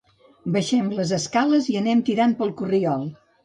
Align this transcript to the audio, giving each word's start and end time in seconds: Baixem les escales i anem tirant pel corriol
Baixem 0.55 0.87
les 1.01 1.11
escales 1.19 1.69
i 1.75 1.79
anem 1.85 2.03
tirant 2.11 2.37
pel 2.43 2.59
corriol 2.65 3.09